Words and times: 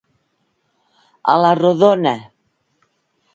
A 1.33 1.35
la 1.41 1.51
rodona. 1.61 2.15